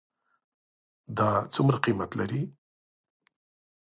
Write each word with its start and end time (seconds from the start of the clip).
دا 1.17 1.29
څومره 1.53 1.77
قیمت 1.85 2.09
لري? 2.19 2.41